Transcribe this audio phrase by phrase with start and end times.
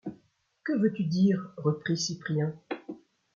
[0.65, 1.53] Que veux-tu dire?
[1.57, 2.55] reprit Cyprien.